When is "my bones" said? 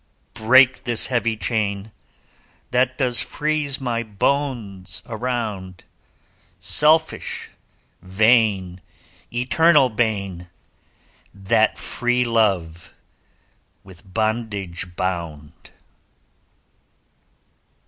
3.79-5.03